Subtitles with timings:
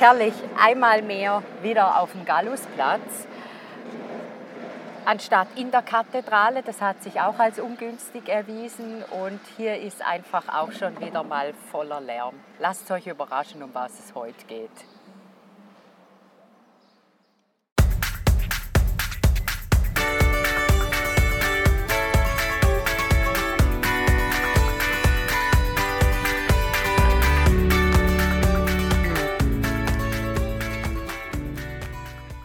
[0.00, 3.26] herrlich, einmal mehr wieder auf dem Gallusplatz.
[5.04, 9.02] Anstatt in der Kathedrale, das hat sich auch als ungünstig erwiesen.
[9.10, 12.34] Und hier ist einfach auch schon wieder mal voller Lärm.
[12.58, 14.70] Lasst euch überraschen, um was es heute geht.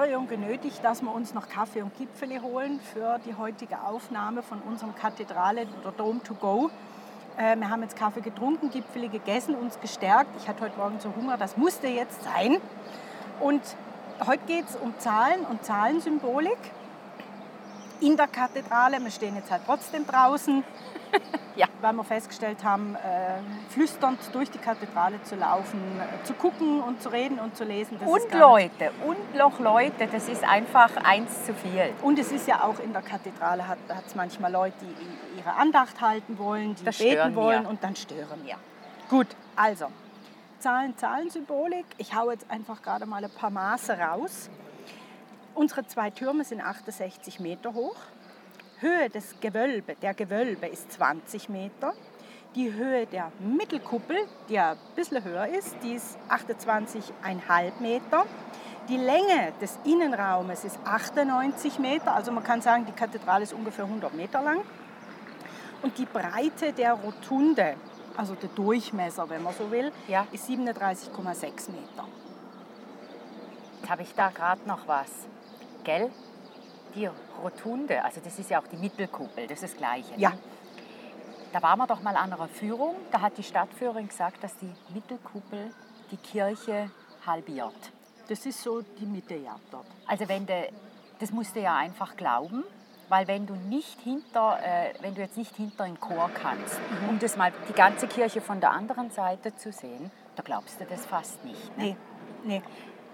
[0.00, 4.62] Marion genötigt, dass wir uns noch Kaffee und Gipfeli holen für die heutige Aufnahme von
[4.62, 6.70] unserem Kathedrale oder Dome to Go.
[7.36, 10.30] Äh, wir haben jetzt Kaffee getrunken, Gipfeli gegessen, uns gestärkt.
[10.38, 12.56] Ich hatte heute Morgen so Hunger, das musste jetzt sein.
[13.40, 13.60] Und
[14.26, 16.56] heute geht es um Zahlen und Zahlensymbolik
[18.00, 19.00] in der Kathedrale.
[19.00, 20.64] Wir stehen jetzt halt trotzdem draußen,
[21.56, 21.66] ja.
[21.80, 27.02] weil wir festgestellt haben, äh, flüsternd durch die Kathedrale zu laufen, äh, zu gucken und
[27.02, 27.98] zu reden und zu lesen.
[27.98, 31.92] und Leute, und noch Leute, das ist einfach eins zu viel.
[32.02, 36.00] Und es ist ja auch in der Kathedrale, hat es manchmal Leute, die ihre Andacht
[36.00, 37.68] halten wollen, die das beten wollen ja.
[37.68, 38.46] und dann stören.
[38.46, 38.56] Ja.
[39.08, 39.86] Gut, also
[40.60, 41.86] Zahlen, Zahlensymbolik.
[41.96, 44.50] Ich haue jetzt einfach gerade mal ein paar Maße raus.
[45.54, 47.96] Unsere zwei Türme sind 68 Meter hoch.
[48.78, 51.92] Höhe des Gewölbe, der Gewölbe ist 20 Meter.
[52.54, 54.16] Die Höhe der Mittelkuppel,
[54.48, 58.24] die ein bisschen höher ist, die ist 28,5 Meter.
[58.88, 63.84] Die Länge des Innenraumes ist 98 Meter, also man kann sagen, die Kathedrale ist ungefähr
[63.84, 64.62] 100 Meter lang.
[65.82, 67.76] Und die Breite der Rotunde,
[68.16, 70.26] also der Durchmesser, wenn man so will, ja.
[70.32, 72.08] ist 37,6 Meter.
[73.80, 75.10] Jetzt habe ich da gerade noch was.
[75.84, 76.10] Gell?
[76.94, 77.08] Die
[77.42, 80.12] Rotunde, also das ist ja auch die Mittelkuppel, das ist das Gleiche.
[80.16, 80.30] Ja.
[80.30, 80.38] Ne?
[81.52, 84.72] Da waren wir doch mal an einer Führung, da hat die Stadtführerin gesagt, dass die
[84.94, 85.72] Mittelkuppel
[86.10, 86.90] die Kirche
[87.26, 87.92] halbiert.
[88.28, 89.86] Das ist so die Mitte, ja, dort.
[90.06, 90.70] Also wenn de,
[91.18, 92.64] das musst du ja einfach glauben,
[93.08, 97.08] weil wenn du nicht hinter, äh, wenn du jetzt nicht hinter den Chor kannst, mhm.
[97.08, 100.84] um das mal die ganze Kirche von der anderen Seite zu sehen, da glaubst du
[100.84, 101.76] das fast nicht.
[101.76, 101.84] Ne?
[101.84, 101.96] Nee,
[102.44, 102.62] nee.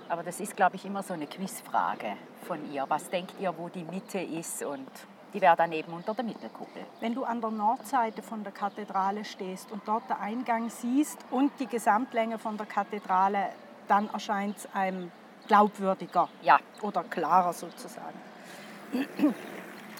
[0.08, 2.84] Aber das ist, glaube ich, immer so eine Quizfrage von ihr.
[2.88, 4.62] Was denkt ihr, wo die Mitte ist?
[4.62, 4.88] Und
[5.34, 6.82] die wäre dann eben unter der Mittelkuppel.
[7.00, 11.52] Wenn du an der Nordseite von der Kathedrale stehst und dort den Eingang siehst und
[11.58, 13.50] die Gesamtlänge von der Kathedrale,
[13.88, 15.10] dann erscheint es einem
[15.48, 16.58] glaubwürdiger ja.
[16.82, 18.18] oder klarer sozusagen.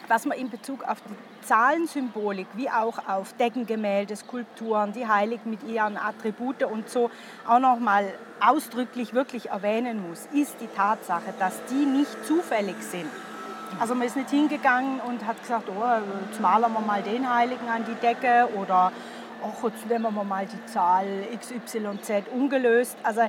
[0.09, 5.65] Was man in Bezug auf die Zahlensymbolik wie auch auf Deckengemälde, Skulpturen, die Heiligen mit
[5.65, 7.11] ihren Attribute und so
[7.47, 13.11] auch noch mal ausdrücklich wirklich erwähnen muss, ist die Tatsache, dass die nicht zufällig sind.
[13.81, 15.85] Also man ist nicht hingegangen und hat gesagt, oh,
[16.29, 18.93] jetzt malen wir mal den Heiligen an die Decke oder
[19.43, 21.07] ach, jetzt nehmen wir mal die Zahl
[21.37, 22.97] XYZ ungelöst.
[23.03, 23.23] Also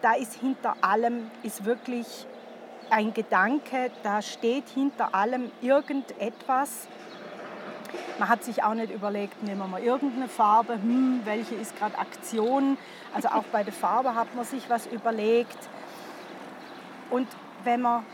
[0.00, 2.26] da ist hinter allem ist wirklich
[2.92, 6.88] ein Gedanke, da steht hinter allem irgendetwas.
[8.18, 11.98] Man hat sich auch nicht überlegt, nehmen wir mal irgendeine Farbe, hm, welche ist gerade
[11.98, 12.76] Aktion.
[13.14, 15.58] Also auch bei der Farbe hat man sich was überlegt.
[17.10, 17.26] Und
[17.64, 18.04] wenn man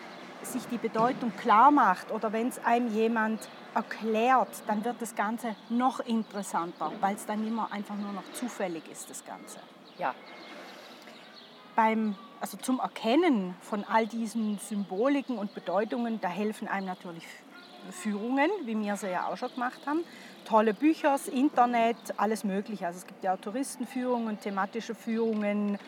[0.42, 5.54] sich die Bedeutung klar macht oder wenn es einem jemand erklärt, dann wird das Ganze
[5.68, 9.58] noch interessanter, weil es dann immer einfach nur noch zufällig ist, das Ganze.
[9.98, 10.14] Ja.
[11.74, 17.24] Beim, also zum Erkennen von all diesen Symboliken und Bedeutungen, da helfen einem natürlich
[17.90, 20.04] Führungen, wie wir sie ja auch schon gemacht haben.
[20.44, 22.86] Tolle Bücher, das Internet, alles Mögliche.
[22.86, 25.78] Also es gibt ja auch Touristenführungen, thematische Führungen,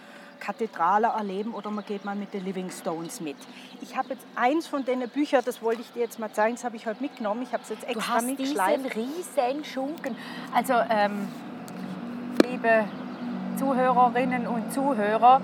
[0.40, 3.36] Kathedrale erleben oder man geht mal mit den Living Stones mit.
[3.82, 6.64] Ich habe jetzt eins von den Büchern, das wollte ich dir jetzt mal zeigen, das
[6.64, 7.42] habe ich heute mitgenommen.
[7.42, 8.84] Ich habe es jetzt extra du hast mitgeschleift.
[8.84, 10.16] diesen riesen Schunken.
[10.54, 11.28] Also, ähm,
[12.48, 12.84] liebe
[13.58, 15.42] Zuhörerinnen und Zuhörer,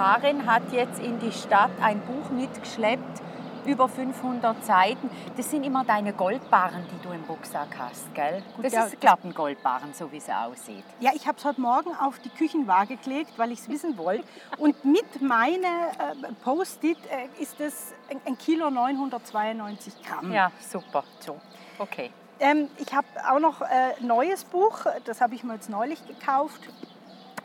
[0.00, 3.20] Karin hat jetzt in die Stadt ein Buch mitgeschleppt
[3.66, 5.10] über 500 Seiten.
[5.36, 8.42] Das sind immer deine Goldbarren, die du im Rucksack hast, gell?
[8.62, 10.84] Das ja, ist Klappengoldbarren, so wie es aussieht.
[11.00, 14.24] Ja, ich habe es heute Morgen auf die Küchenwaage gelegt, weil ich es wissen wollte.
[14.56, 20.32] Und mit meiner äh, Post-it äh, ist es ein, ein, Kilo 992 Gramm.
[20.32, 21.04] Ja, super.
[21.18, 21.36] So,
[21.78, 22.10] okay.
[22.38, 23.68] Ähm, ich habe auch noch ein
[24.00, 26.70] äh, neues Buch, das habe ich mir jetzt neulich gekauft.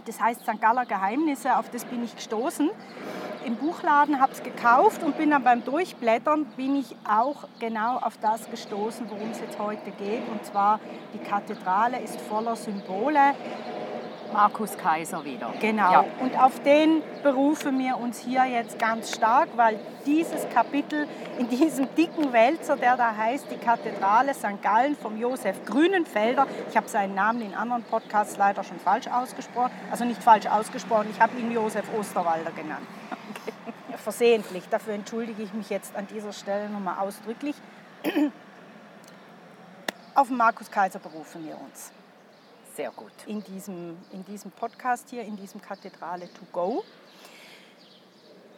[0.06, 0.62] Das heißt St.
[0.62, 2.70] Galler Geheimnisse, auf das bin ich gestoßen.
[3.46, 8.18] Im Buchladen habe es gekauft und bin dann beim Durchblättern bin ich auch genau auf
[8.22, 10.28] das gestoßen, worum es jetzt heute geht.
[10.30, 10.80] Und zwar
[11.14, 13.20] die Kathedrale ist voller Symbole.
[14.36, 15.54] Markus Kaiser wieder.
[15.62, 15.92] Genau.
[15.94, 16.06] Ja.
[16.20, 21.88] Und auf den berufen wir uns hier jetzt ganz stark, weil dieses Kapitel in diesem
[21.96, 24.62] dicken Wälzer, der da heißt, die Kathedrale St.
[24.62, 29.72] Gallen vom Josef Grünenfelder, ich habe seinen Namen in anderen Podcasts leider schon falsch ausgesprochen,
[29.90, 32.86] also nicht falsch ausgesprochen, ich habe ihn Josef Osterwalder genannt.
[33.96, 37.56] Versehentlich, dafür entschuldige ich mich jetzt an dieser Stelle nochmal ausdrücklich.
[40.14, 41.94] Auf den Markus Kaiser berufen wir uns
[42.76, 43.12] Sehr gut.
[43.26, 46.84] in diesem, in diesem Podcast hier, in diesem Kathedrale to go.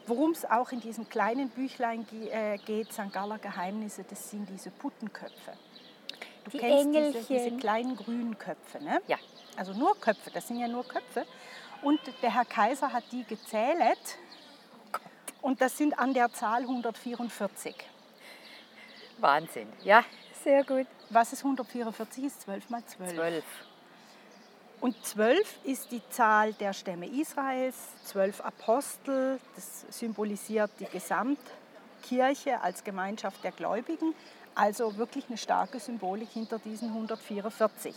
[0.08, 3.12] Worum es auch in diesem kleinen Büchlein äh, geht, St.
[3.12, 5.54] Galler Geheimnisse, das sind diese Puttenköpfe.
[6.46, 7.26] Du Die kennst diese, Engelchen.
[7.28, 9.02] diese kleinen grünen Köpfe, ne?
[9.08, 9.18] Ja.
[9.58, 11.26] Also nur Köpfe, das sind ja nur Köpfe.
[11.82, 14.18] Und der Herr Kaiser hat die gezählt.
[15.42, 17.76] Und das sind an der Zahl 144.
[19.20, 19.68] Wahnsinn.
[19.84, 20.04] Ja,
[20.44, 20.88] sehr gut.
[21.10, 22.24] Was ist 144?
[22.24, 23.14] Ist 12 mal 12.
[23.14, 23.44] Zwölf.
[24.80, 27.76] Und zwölf ist die Zahl der Stämme Israels,
[28.06, 34.14] zwölf Apostel, das symbolisiert die Gesamtkirche als Gemeinschaft der Gläubigen,
[34.54, 37.96] also wirklich eine starke Symbolik hinter diesen 144.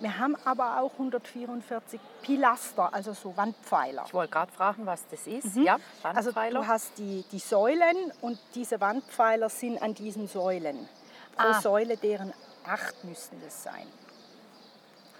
[0.00, 4.04] Wir haben aber auch 144 Pilaster, also so Wandpfeiler.
[4.06, 5.56] Ich wollte gerade fragen, was das ist.
[5.56, 6.60] Ja, Also Wandpfeiler.
[6.60, 10.88] du hast die, die Säulen und diese Wandpfeiler sind an diesen Säulen.
[11.36, 11.60] Pro Ah.
[11.60, 12.32] Säule, deren
[12.64, 13.86] acht müssten das sein.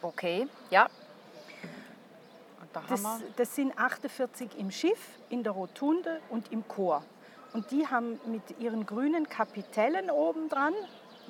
[0.02, 0.88] Okay, ja.
[2.72, 3.02] Da Das,
[3.36, 4.98] das sind 48 im Schiff,
[5.30, 7.02] in der Rotunde und im Chor.
[7.54, 10.74] Und die haben mit ihren grünen Kapitellen oben dran.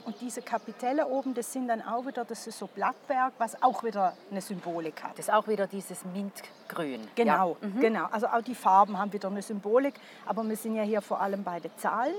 [0.04, 3.82] Und diese Kapitelle oben, das sind dann auch wieder, das ist so Blattwerk, was auch
[3.84, 5.12] wieder eine Symbolik hat.
[5.18, 7.06] Das ist auch wieder dieses Mintgrün.
[7.14, 7.68] Genau, Ja.
[7.68, 7.80] Mhm.
[7.80, 8.06] genau.
[8.10, 9.94] Also auch die Farben haben wieder eine Symbolik,
[10.24, 12.14] aber wir sind ja hier vor allem bei den Zahlen.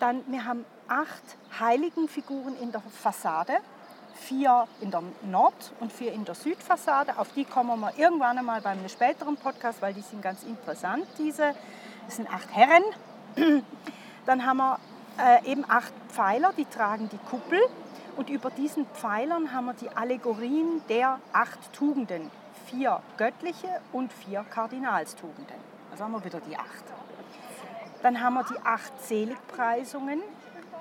[0.00, 1.22] Dann, wir haben acht
[1.60, 3.54] Heiligenfiguren in der Fassade,
[4.14, 7.18] vier in der Nord- und vier in der Südfassade.
[7.18, 11.06] Auf die kommen wir irgendwann einmal bei einem späteren Podcast, weil die sind ganz interessant,
[11.18, 11.54] diese.
[12.06, 12.82] Das sind acht Herren.
[14.26, 14.78] Dann haben wir
[15.18, 17.60] äh, eben acht Pfeiler, die tragen die Kuppel.
[18.16, 22.30] Und über diesen Pfeilern haben wir die Allegorien der acht Tugenden.
[22.66, 25.56] Vier göttliche und vier Kardinalstugenden.
[25.90, 26.84] Also haben wir wieder die acht.
[28.02, 30.20] Dann haben wir die acht Seligpreisungen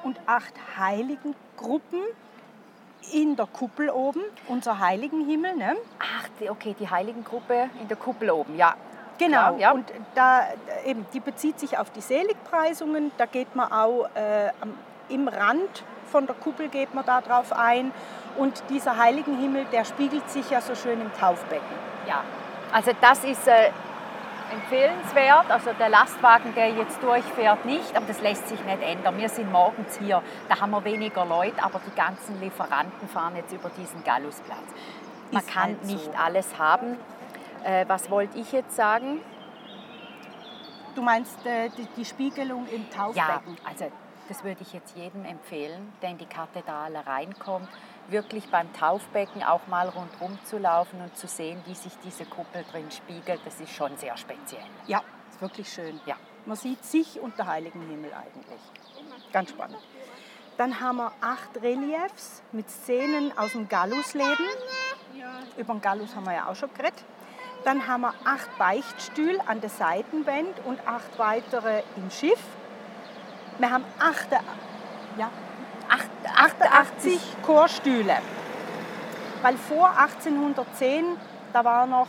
[0.03, 2.01] und acht Heiligengruppen
[3.13, 5.55] in der Kuppel oben, unser Heiligenhimmel.
[5.55, 5.75] Ne?
[5.99, 8.55] Ach, die, okay, die Heiligengruppe in der Kuppel oben.
[8.55, 8.75] Ja.
[9.17, 9.71] Genau, Klar, ja.
[9.71, 10.47] und da,
[10.85, 13.11] eben, die bezieht sich auf die Seligpreisungen.
[13.17, 14.51] Da geht man auch äh,
[15.09, 17.91] im Rand von der Kuppel geht man da drauf ein.
[18.37, 21.75] Und dieser Heiligenhimmel, der spiegelt sich ja so schön im Taufbecken.
[22.07, 22.23] Ja,
[22.71, 23.71] also das ist äh,
[24.51, 25.49] empfehlenswert.
[25.49, 29.17] Also der Lastwagen, der jetzt durchfährt, nicht, aber das lässt sich nicht ändern.
[29.17, 33.53] Wir sind morgens hier, da haben wir weniger Leute, aber die ganzen Lieferanten fahren jetzt
[33.53, 34.59] über diesen Gallusplatz.
[35.31, 35.93] Man Ist kann halt so.
[35.93, 36.97] nicht alles haben.
[37.63, 39.21] Äh, was wollte ich jetzt sagen?
[40.95, 43.57] Du meinst äh, die, die Spiegelung im Ja, Taufbecken?
[43.67, 43.85] also
[44.27, 47.67] das würde ich jetzt jedem empfehlen, der in die Kathedrale reinkommt,
[48.11, 52.63] wirklich beim Taufbecken auch mal rundherum zu laufen und zu sehen, wie sich diese Kuppel
[52.71, 53.41] drin spiegelt.
[53.45, 54.63] Das ist schon sehr speziell.
[54.87, 55.99] Ja, ist wirklich schön.
[56.05, 56.15] Ja.
[56.45, 58.61] Man sieht sich und der Heiligen Himmel eigentlich.
[59.31, 59.77] Ganz spannend.
[60.57, 64.45] Dann haben wir acht Reliefs mit Szenen aus dem Gallusleben.
[65.57, 67.03] Über den Gallus haben wir ja auch schon geredet.
[67.63, 72.43] Dann haben wir acht Beichtstühle an der Seitenwand und acht weitere im Schiff.
[73.59, 74.39] Wir haben achte,
[75.17, 75.50] ja, Acht-
[76.41, 78.17] 88 Chorstühle.
[79.43, 81.05] Weil vor 1810,
[81.53, 82.07] da war noch,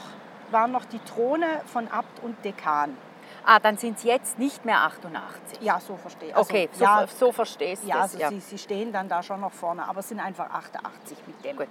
[0.50, 2.96] waren noch die Throne von Abt und Dekan.
[3.44, 5.60] Ah, dann sind es jetzt nicht mehr 88.
[5.60, 6.36] Ja, so verstehe ich.
[6.36, 8.14] Also, okay, so, ja, so verstehst du ja, es.
[8.14, 11.44] also Sie, sie stehen dann da schon noch vorne, aber es sind einfach 88 mit
[11.44, 11.56] dem.
[11.58, 11.68] Gut.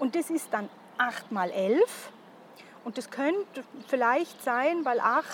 [0.00, 2.10] Und das ist dann 8 mal 11.
[2.84, 5.24] Und das könnte vielleicht sein, weil 8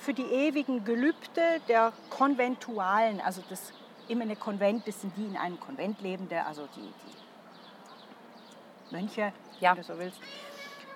[0.00, 3.72] für die ewigen Gelübde der Konventualen, also das
[4.12, 9.70] immer eine Konvent, das sind die in einem Konvent lebende, also die, die Mönche, Ja.
[9.70, 10.20] wenn du so willst.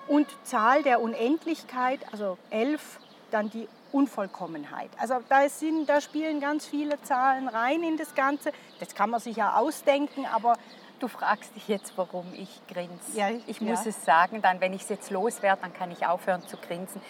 [0.06, 4.90] Und Zahl der Unendlichkeit, also 11, dann die Unvollkommenheit.
[4.98, 8.52] Also da, sind, da spielen ganz viele Zahlen rein in das Ganze.
[8.78, 10.56] Das kann man sich ja ausdenken, aber
[10.98, 13.18] Du fragst dich jetzt, warum ich grinse.
[13.18, 13.70] Ja, ich ja.
[13.70, 17.02] muss es sagen, dann, wenn ich es jetzt loswerde, dann kann ich aufhören zu grinsen.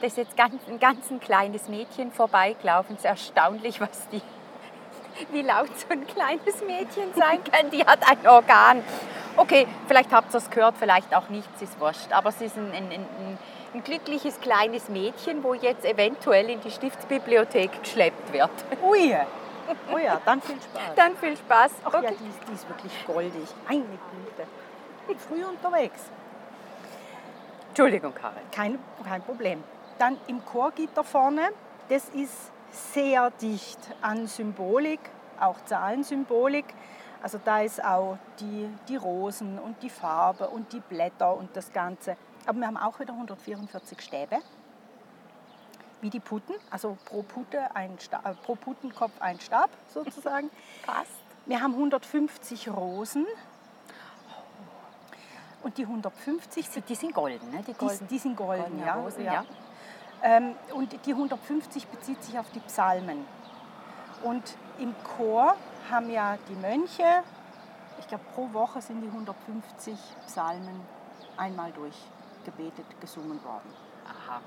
[0.00, 2.94] Da ist jetzt ganz, ein ganz ein kleines Mädchen vorbeigelaufen.
[2.96, 4.22] Es ist erstaunlich, was die,
[5.30, 7.70] wie laut so ein kleines Mädchen sein kann.
[7.70, 8.82] Die hat ein Organ.
[9.36, 12.12] Okay, vielleicht habt ihr es gehört, vielleicht auch nicht, es ist wurscht.
[12.12, 13.38] Aber es ist ein, ein, ein,
[13.74, 18.50] ein glückliches kleines Mädchen, wo jetzt eventuell in die Stiftsbibliothek geschleppt wird.
[18.82, 19.16] Ui.
[19.92, 20.94] Oh ja, dann viel Spaß.
[20.94, 21.72] Dann viel Spaß.
[21.84, 23.48] Ach ja, die ist, die ist wirklich goldig.
[23.66, 24.46] Eine Güte.
[25.06, 26.00] Bin früh unterwegs.
[27.68, 28.42] Entschuldigung, Karin.
[28.52, 29.64] Kein, kein Problem.
[29.98, 31.50] Dann im Chorgitter vorne,
[31.88, 35.00] das ist sehr dicht an Symbolik,
[35.40, 36.66] auch Zahlensymbolik.
[37.22, 41.72] Also da ist auch die, die Rosen und die Farbe und die Blätter und das
[41.72, 42.16] Ganze.
[42.46, 44.36] Aber wir haben auch wieder 144 Stäbe,
[46.02, 50.50] wie die Putten, also pro, Pute ein Stab, äh, pro Puttenkopf ein Stab sozusagen.
[50.86, 51.10] Passt.
[51.46, 53.26] Wir haben 150 Rosen.
[55.62, 57.60] Und die 150, Die, die sind golden, ne?
[57.60, 58.94] Die, die, golden, die sind golden, ja.
[58.96, 59.32] Rosen, ja.
[59.32, 59.44] ja.
[60.24, 63.26] Ähm, und die 150 bezieht sich auf die Psalmen.
[64.22, 65.54] Und im Chor
[65.90, 67.04] haben ja die Mönche,
[68.00, 69.94] ich glaube pro Woche sind die 150
[70.26, 70.80] Psalmen
[71.36, 73.68] einmal durchgebetet, gesungen worden.
[74.06, 74.40] Aha.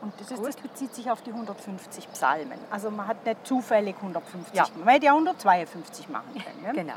[0.00, 2.58] Und das, ist, das bezieht sich auf die 150 Psalmen.
[2.70, 4.66] Also man hat nicht zufällig 150 Ja.
[4.76, 6.62] Man hätte ja 152 machen können.
[6.62, 6.72] Ne?
[6.72, 6.94] Genau.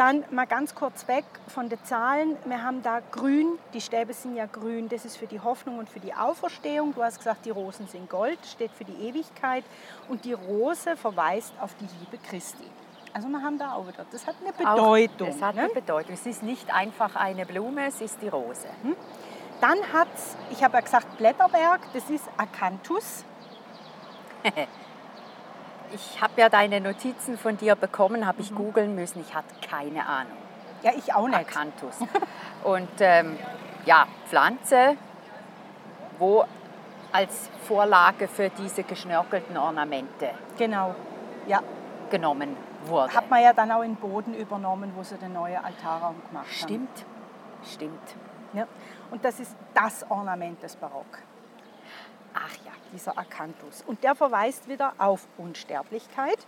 [0.00, 2.38] Dann mal ganz kurz weg von den Zahlen.
[2.46, 5.90] Wir haben da grün, die Stäbe sind ja grün, das ist für die Hoffnung und
[5.90, 6.94] für die Auferstehung.
[6.94, 9.62] Du hast gesagt, die Rosen sind Gold, steht für die Ewigkeit.
[10.08, 12.64] Und die Rose verweist auf die Liebe Christi.
[13.12, 15.28] Also wir haben da auch wieder, das hat eine Auch, Bedeutung.
[15.28, 15.64] Es hat ne?
[15.64, 16.14] eine Bedeutung.
[16.14, 18.68] Es ist nicht einfach eine Blume, es ist die Rose.
[19.60, 23.26] Dann hat es, ich habe ja gesagt Blätterberg, das ist Acanthus.
[25.92, 28.44] Ich habe ja deine Notizen von dir bekommen, habe Mhm.
[28.44, 29.20] ich googeln müssen.
[29.20, 30.36] Ich hatte keine Ahnung.
[30.82, 31.38] Ja, ich auch nicht.
[31.38, 31.96] Acanthus.
[32.64, 33.38] Und ähm,
[33.84, 34.96] ja, Pflanze,
[36.18, 36.44] wo
[37.12, 40.94] als Vorlage für diese geschnörkelten Ornamente Genau.
[41.46, 41.60] Ja,
[42.10, 42.56] genommen
[42.86, 43.12] wurde.
[43.14, 46.46] hat man ja dann auch in den Boden übernommen, wo sie den neuen Altarraum gemacht
[46.46, 46.52] haben.
[46.52, 47.04] Stimmt,
[47.64, 48.14] stimmt.
[48.52, 48.66] Ja.
[49.10, 51.18] Und das ist das Ornament des Barock.
[52.92, 53.82] Dieser Acanthus.
[53.86, 56.38] Und der verweist wieder auf Unsterblichkeit.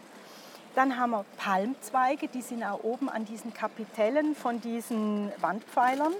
[0.74, 6.14] Dann haben wir Palmzweige, die sind auch oben an diesen Kapitellen von diesen Wandpfeilern.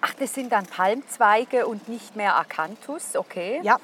[0.00, 3.60] Ach, das sind dann Palmzweige und nicht mehr Acanthus, okay.
[3.62, 3.78] Ja.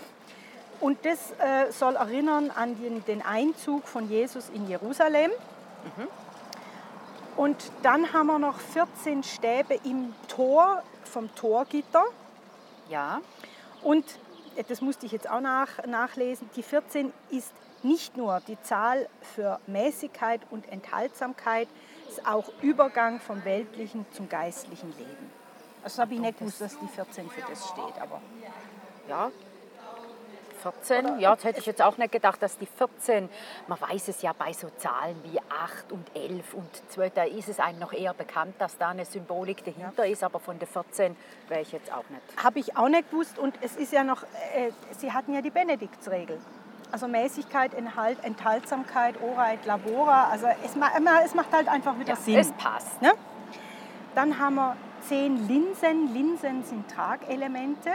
[0.80, 5.30] Und das äh, soll erinnern an den, den Einzug von Jesus in Jerusalem.
[7.36, 12.04] Und dann haben wir noch 14 Stäbe im Tor vom Torgitter.
[12.88, 13.20] Ja,
[13.82, 14.04] Und
[14.68, 19.60] das musste ich jetzt auch nach, nachlesen, die 14 ist nicht nur die Zahl für
[19.66, 21.68] Mäßigkeit und Enthaltsamkeit,
[22.08, 25.30] ist auch Übergang vom weltlichen zum geistlichen Leben.
[25.82, 28.20] Also das habe ich nicht gewusst, dass die 14 für das steht, aber
[29.08, 29.30] ja.
[30.62, 33.28] 14, ja, das hätte ich jetzt auch nicht gedacht, dass die 14,
[33.68, 37.48] man weiß es ja bei so Zahlen wie 8 und 11 und 12, da ist
[37.48, 41.16] es einem noch eher bekannt, dass da eine Symbolik dahinter ist, aber von der 14
[41.48, 42.22] wäre ich jetzt auch nicht.
[42.42, 43.38] habe ich auch nicht gewusst.
[43.38, 44.22] Und es ist ja noch,
[44.54, 46.38] äh, sie hatten ja die Benediktsregel.
[46.90, 50.28] Also Mäßigkeit, Enthalt, Enthaltsamkeit, Ora et Labora.
[50.28, 50.72] Also es,
[51.24, 52.36] es macht halt einfach wieder Ja, Sinn.
[52.36, 53.00] es passt.
[53.00, 53.12] Ne?
[54.14, 56.12] Dann haben wir zehn Linsen.
[56.12, 57.92] Linsen sind Tragelemente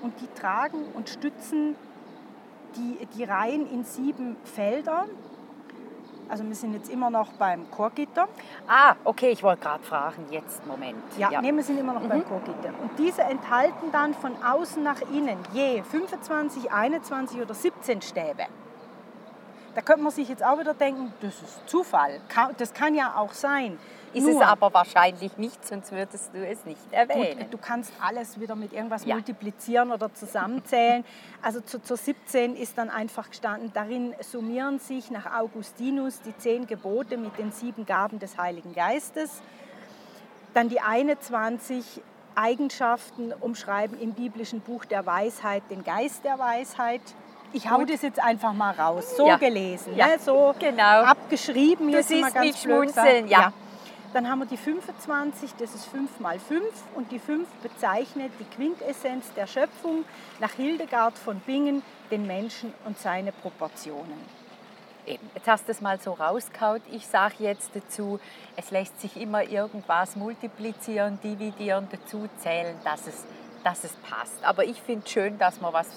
[0.00, 1.76] und die tragen und stützen
[2.76, 5.06] die, die Reihen in sieben Felder.
[6.28, 8.28] Also wir sind jetzt immer noch beim Chorgitter.
[8.68, 10.96] Ah, okay, ich wollte gerade fragen, jetzt, Moment.
[11.18, 12.08] Ja, Nee, wir sind immer noch Mhm.
[12.08, 12.68] beim Chorgitter.
[12.80, 18.46] Und diese enthalten dann von außen nach innen je 25, 21 oder 17 Stäbe.
[19.74, 22.20] Da könnte man sich jetzt auch wieder denken, das ist Zufall.
[22.58, 23.78] Das kann ja auch sein.
[24.12, 27.38] Ist Nur- es aber wahrscheinlich nicht, sonst würdest du es nicht erwähnen.
[27.38, 29.14] Gut, du kannst alles wieder mit irgendwas Ja.
[29.14, 31.04] multiplizieren oder zusammenzählen.
[31.42, 36.66] Also zu, zur 17 ist dann einfach gestanden, darin summieren sich nach Augustinus die zehn
[36.66, 39.40] Gebote mit den sieben Gaben des Heiligen Geistes.
[40.54, 42.02] Dann die 21
[42.34, 47.00] Eigenschaften umschreiben im biblischen Buch der Weisheit den Geist der Weisheit.
[47.52, 47.90] Ich hau Gut.
[47.92, 49.36] das jetzt einfach mal raus, so Ja.
[49.36, 50.12] gelesen, Ja, ne?
[50.18, 51.02] so genau.
[51.02, 51.90] abgeschrieben.
[51.90, 53.52] Du siehst mich schmunzeln, ja.
[54.12, 56.64] Dann haben wir die 25, das ist 5 mal 5
[56.96, 60.04] und die 5 bezeichnet die Quintessenz der Schöpfung
[60.40, 64.18] nach Hildegard von Bingen, den Menschen und seine Proportionen.
[65.06, 66.82] Eben, jetzt hast du es mal so rauskaut.
[66.90, 68.18] Ich sage jetzt dazu,
[68.56, 73.24] es lässt sich immer irgendwas multiplizieren, dividieren, dazu zählen, dass es,
[73.62, 74.42] dass es passt.
[74.42, 75.88] Aber ich finde schön, dass man was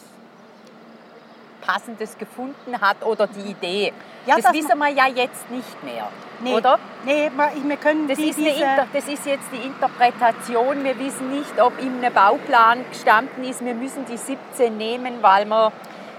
[1.66, 3.94] Passendes gefunden hat oder die Idee.
[4.26, 6.08] Ja, das dass wissen wir ja jetzt nicht mehr,
[6.40, 6.80] Nee, oder?
[7.06, 7.32] Nee,
[7.64, 10.84] wir können Das die, ist, Inter das ist jetzt die Interpretation.
[10.84, 15.72] Wir wissen nicht, ob im Bauplan gestanden ist, wir müssen die 17 nehmen, weil wir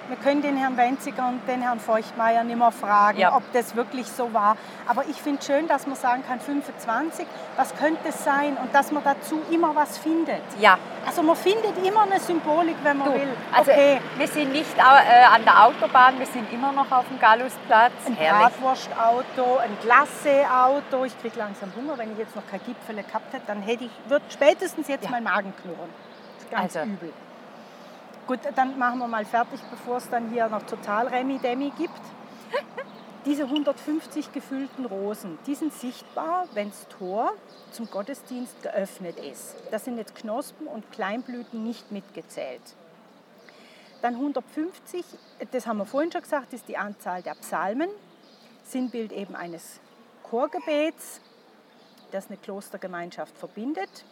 [0.09, 3.37] wir können den Herrn Wenziger und den Herrn Feuchtmeier nicht mehr fragen, Ja.
[3.37, 4.57] ob das wirklich so war.
[4.87, 8.57] Aber ich finde schön, dass man sagen kann, 25, was könnte es sein?
[8.63, 10.43] Und dass man dazu immer was findet.
[10.59, 13.29] Ja, Also man findet immer eine Symbolik, wenn man du, will.
[13.53, 17.19] also okay, wir sind nicht äh, an der Autobahn, wir sind immer noch auf dem
[17.19, 17.93] Gallusplatz.
[18.07, 18.17] ein.
[18.17, 21.05] Bratwurstauto, ein Glacé-Auto.
[21.05, 21.97] Ich kriege langsam Hunger.
[21.99, 25.11] Wenn ich jetzt noch keine Gipfel gehabt hätte, dann hätte ich, wird spätestens jetzt Ja.
[25.11, 25.91] mein Magen knurren.
[26.37, 26.89] Das ist ganz Also.
[26.91, 27.13] übel.
[28.27, 32.01] Gut, dann machen wir mal fertig, bevor es dann hier noch total Remi-Demi gibt.
[33.27, 37.33] Diese 150 gefüllten Rosen, die sind sichtbar, wenn das Tor
[37.71, 39.57] zum Gottesdienst geöffnet ist.
[39.71, 42.63] Das sind jetzt Knospen und Kleinblüten nicht mitgezählt.
[44.01, 45.05] Dann 150,
[45.51, 47.91] das haben wir vorhin schon gesagt, ist die Anzahl der Psalmen.
[48.63, 49.81] Sinnbild eben eines
[50.23, 51.21] Chorgebets,
[52.11, 54.05] das eine Klostergemeinschaft verbindet.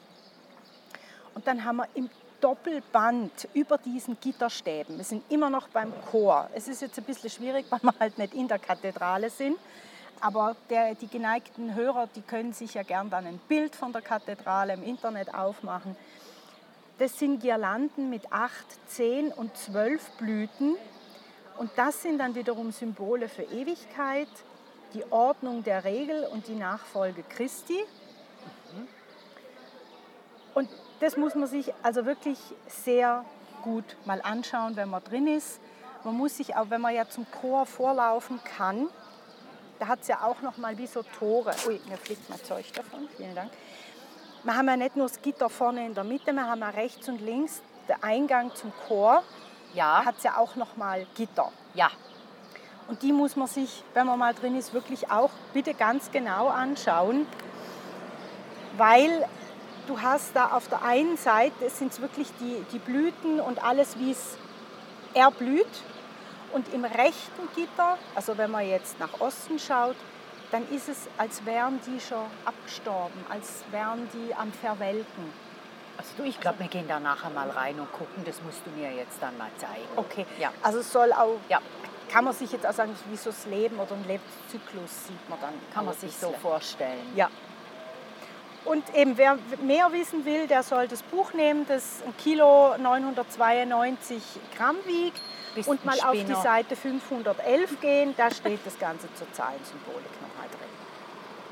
[1.35, 2.11] Und dann haben wir im
[2.43, 6.51] Doppelband über diesen Gitterstäben, wir sind immer noch beim Chor.
[6.55, 9.57] Es ist jetzt ein bisschen schwierig, weil wir halt nicht in der Kathedrale sind.
[10.21, 14.03] Aber der, die geneigten Hörer, die können sich ja gern dann ein Bild von der
[14.03, 15.97] Kathedrale im Internet aufmachen.
[16.99, 20.77] Das sind Girlanden mit acht, zehn und zwölf Blüten.
[21.59, 24.29] Und das sind dann wiederum Symbole für Ewigkeit,
[24.95, 27.79] die Ordnung der Regel und die Nachfolge Christi.
[30.55, 30.69] Und
[31.03, 33.25] das muss man sich also wirklich sehr
[33.63, 35.61] gut mal anschauen, wenn man drin ist.
[36.05, 38.89] Man muss sich auch, wenn man ja zum Chor vorlaufen kann,
[39.81, 41.53] da hat es ja auch noch mal wie so Tore.
[41.67, 43.09] Ui, mir fliegt mein Zeug davon.
[43.17, 43.51] Vielen Dank.
[44.45, 47.09] Wir haben ja nicht nur das Gitter vorne in der Mitte, wir haben ja rechts
[47.09, 49.25] und links der Eingang zum Chor.
[49.75, 51.51] Ja, Hat es ja auch noch mal Gitter.
[51.75, 51.91] ja,
[52.87, 56.47] Und die muss man sich, wenn man mal drin ist, wirklich auch bitte ganz genau
[56.47, 57.27] anschauen,
[58.77, 59.27] weil
[59.87, 63.99] du hast da auf der einen Seite sind es wirklich die, die Blüten und alles,
[63.99, 64.37] wie es
[65.15, 65.67] erblüht.
[66.53, 69.97] Und im rechten Gitter, also wenn man jetzt nach Osten schaut,
[70.51, 75.33] dann ist es, als wären die schon abgestorben, als wären die am Verwelken.
[75.97, 78.71] also du, ich glaube, wir gehen da nachher mal rein und gucken, das musst du
[78.79, 79.89] mir jetzt dann mal zeigen.
[79.97, 80.53] Okay, Ja.
[80.63, 81.59] also es soll auch, Ja,
[82.11, 85.41] kann man sich jetzt auch sagen, wie so das Leben oder ein Lebenszyklus sieht man
[85.41, 85.55] dann.
[85.73, 87.01] kann man sich so vorstellen.
[87.17, 87.31] Ja.
[88.65, 94.23] Und eben, wer mehr wissen will, der soll das Buch nehmen, das ein Kilo 992
[94.57, 95.21] Gramm wiegt.
[95.55, 96.35] Bist Und mal auf die.
[96.35, 100.69] Seite 511 gehen, da steht das Ganze zur Zahlensymbolik nochmal drin.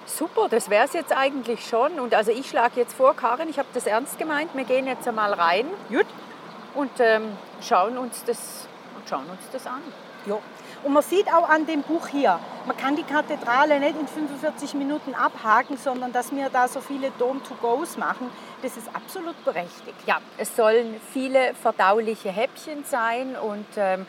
[0.07, 2.01] Super, das wäre es jetzt eigentlich schon.
[2.01, 5.07] Und also ich schlage jetzt vor, Karin, ich habe das ernst gemeint, wir gehen jetzt
[5.07, 6.07] einmal rein Gut.
[6.75, 9.83] und ähm, schauen, uns das, und schauen uns das an.
[10.27, 10.38] Ja.
[10.83, 14.75] Und man sieht auch an dem Buch hier, man kann die Kathedrale nicht in 45
[14.75, 18.31] Minuten abhaken, sondern dass wir da so viele Dome-to-Goes machen,
[18.62, 19.97] das ist absolut berechtigt.
[20.07, 24.07] Ja, es sollen viele verdauliche Häppchen sein und ähm,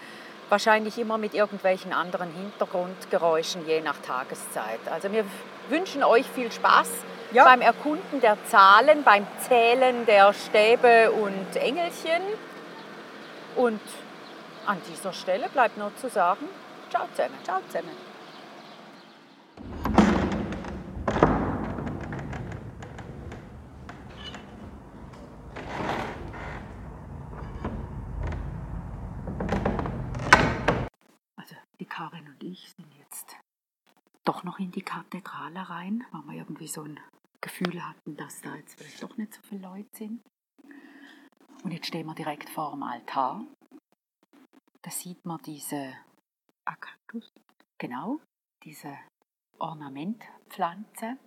[0.47, 4.79] wahrscheinlich immer mit irgendwelchen anderen Hintergrundgeräuschen, je nach Tageszeit.
[4.89, 5.25] Also wir
[5.69, 6.89] wünschen euch viel Spaß
[7.33, 7.45] Ja.
[7.45, 12.21] beim Erkunden der Zahlen, beim Zählen der Stäbe und Engelchen.
[13.55, 13.81] Und
[14.65, 16.47] an dieser Stelle bleibt nur zu sagen,
[16.89, 17.35] ciao zusammen.
[17.43, 17.89] Ciao zusammen.
[31.35, 33.35] Also die Karin und ich sind jetzt
[34.23, 36.99] doch noch in die Kathedrale rein, weil wir irgendwie so ein
[37.41, 40.21] Gefühl hatten, dass da jetzt vielleicht doch nicht so viele Leute sind.
[41.63, 43.43] Und jetzt stehen wir direkt vor dem Altar.
[44.83, 45.93] Da sieht man diese
[46.65, 47.31] Akanthus,
[47.77, 48.19] genau,
[48.63, 48.97] diese
[49.59, 51.17] Ornamentpflanze.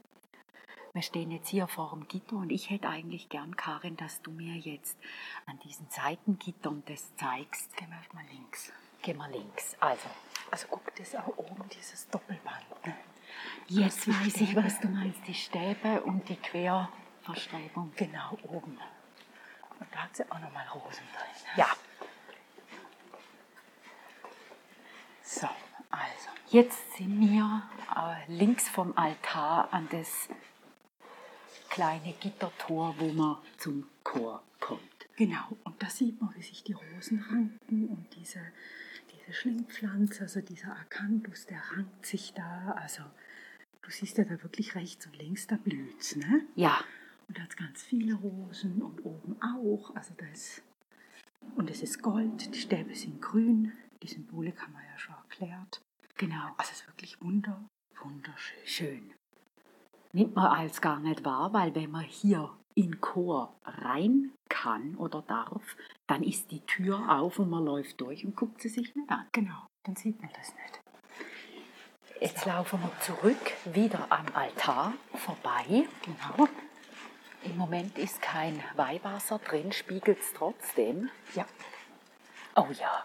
[0.93, 4.33] Wir stehen jetzt hier vor dem Gitter und ich hätte eigentlich gern, Karin, dass du
[4.33, 4.99] mir jetzt
[5.47, 7.77] an diesen Seitengittern das zeigst.
[7.77, 8.73] Gehen wir mal links.
[9.03, 9.77] Gehen wir links.
[9.79, 10.09] Also,
[10.51, 12.87] Also guck, das auch oben dieses Doppelband.
[12.87, 12.97] Ne?
[13.69, 17.93] Jetzt weiß ich, was du meinst, die Stäbe und die Querverstrebung.
[17.95, 18.79] Genau oben.
[19.79, 21.57] Und da hat sie auch nochmal Rosen drin.
[21.57, 21.69] Ja,
[25.25, 25.49] So,
[25.91, 26.31] also.
[26.55, 27.65] Jetzt sind wir
[27.97, 30.29] äh, links vom Altar an das
[31.69, 34.81] kleine Gittertor, wo man zum Chor kommt.
[35.17, 38.39] Genau, und da sieht man, wie sich die Rosen ranken und diese,
[39.13, 42.77] diese Schlingpflanze, also dieser Akanthus, der rankt sich da.
[42.81, 43.03] Also
[43.83, 46.47] du siehst ja da wirklich rechts und links, da blüht's, ne?
[46.55, 46.85] Ja,
[47.27, 49.93] Und da hat ganz viele Rosen und oben auch.
[49.97, 50.63] Also da ist,
[51.57, 53.73] und es ist Gold, die Stäbe sind grün,
[54.05, 55.83] die Symbolik haben wir ja schon erklärt.
[56.17, 56.47] Genau.
[56.57, 57.65] Also es ist wirklich wunder,
[58.03, 58.67] wunderschön.
[58.67, 59.15] Schön.
[60.13, 65.23] Nimmt man als gar nicht wahr, weil wenn man hier in Chor rein kann oder
[65.23, 69.11] darf, dann ist die Tür auf und man läuft durch und guckt sie sich nicht
[69.11, 69.27] an.
[69.33, 70.81] Genau, dann sieht man das nicht.
[72.21, 75.87] Jetzt laufen wir zurück, wieder am Altar vorbei.
[76.03, 76.49] Genau.
[77.43, 81.11] Im Moment ist kein Weihwasser drin, spiegelt es trotzdem.
[81.35, 81.45] Ja.
[82.57, 83.05] Oh ja.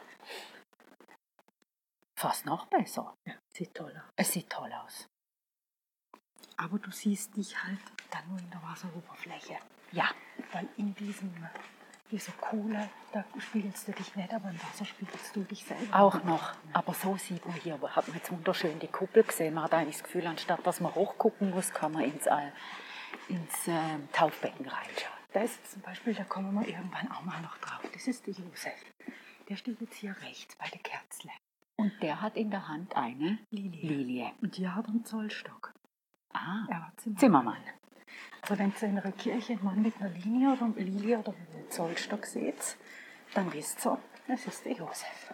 [2.19, 3.15] Fast noch besser.
[3.25, 4.11] ja, sieht toll aus.
[4.17, 5.07] Es sieht toll aus.
[6.57, 7.79] Aber du siehst dich halt
[8.11, 9.55] dann nur in der Wasseroberfläche.
[9.93, 10.09] Ja,
[10.51, 11.33] Weil in diesem,
[12.11, 15.97] dieser Kuhle, da spiegelst du dich nicht, aber im Wasser spiegelst du dich selber.
[15.97, 16.51] auch noch.
[16.73, 19.53] Aber so sieht man hier, hat man jetzt wunderschön die Kuppel gesehen.
[19.53, 22.27] Man hat eigentlich das Gefühl, anstatt dass man hochgucken muss, kann man ins,
[23.29, 25.17] ins äh, Taufbecken reinschauen.
[25.31, 27.79] Da ist zum Beispiel, da kommen wir irgendwann auch mal noch drauf.
[27.93, 28.83] Das ist der Josef.
[29.47, 31.31] Der steht jetzt hier rechts bei der Kerzle.
[31.79, 33.87] Und der hat in der Hand eine Lilie.
[33.87, 34.31] Lilie.
[34.41, 35.73] Und die hat einen Zollstock.
[36.33, 37.19] Ah, Er war Zimmermann.
[37.19, 37.63] Zimmermann.
[38.41, 41.33] Also wenn ihr in einer Kirche einen Mann mit einer Linie oder einer Lilie oder
[41.33, 42.75] einem Zollstock seht,
[43.33, 45.33] dann wisst ihr, es ist der Josef.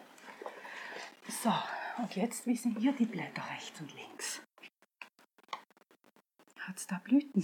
[1.28, 1.52] So,
[1.98, 4.44] und jetzt, wie sind hier die Blätter rechts und links?
[6.60, 7.44] Hat es da Blüten?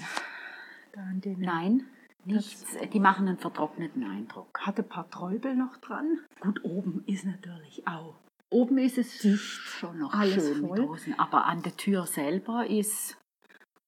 [0.93, 1.01] Da
[1.37, 1.87] Nein,
[2.25, 2.77] nichts.
[2.93, 4.59] Die machen einen vertrockneten Eindruck.
[4.61, 6.19] Hat ein paar Träubel noch dran.
[6.39, 8.15] Gut, oben ist natürlich auch.
[8.51, 10.79] Oben ist es schon noch Alles schön voll.
[10.79, 13.17] mit Rosen, aber an der Tür selber ist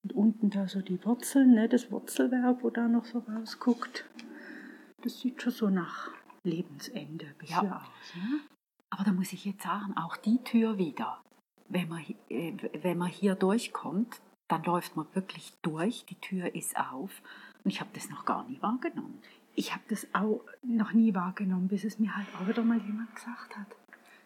[0.04, 4.04] Und unten da so die Wurzeln, ne, das Wurzelwerk, wo da noch so rausguckt.
[5.02, 6.10] Das sieht schon so nach
[6.44, 7.78] Lebensende ein bisschen Ja.
[7.78, 8.16] aus.
[8.16, 8.40] Ne?
[8.90, 11.22] Aber da muss ich jetzt sagen, auch die Tür wieder.
[11.70, 16.76] Wenn man, äh, wenn man hier durchkommt, dann läuft man wirklich durch, die Tür ist
[16.78, 17.22] auf.
[17.64, 19.22] Und ich habe das noch gar nie wahrgenommen.
[19.56, 23.16] Ich habe das auch noch nie wahrgenommen, bis es mir halt auch wieder mal jemand
[23.16, 23.68] gesagt hat.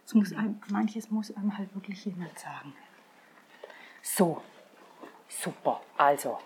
[0.07, 2.73] Es muss einem, manches muss einem halt wirklich jemand sagen.
[4.01, 4.41] So,
[5.27, 5.81] super.
[5.97, 6.39] Also,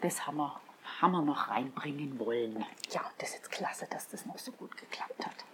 [0.00, 0.60] das haben wir,
[1.00, 2.66] haben wir noch reinbringen wollen.
[2.90, 5.44] Ja, das ist jetzt klasse, dass das noch so gut geklappt hat.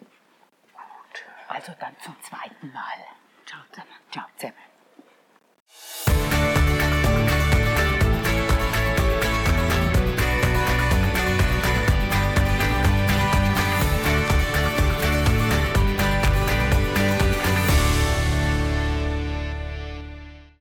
[0.00, 1.24] Gut.
[1.48, 3.06] Also dann zum zweiten Mal.
[3.46, 3.94] Ciao zusammen.
[4.10, 4.69] Ciao zusammen.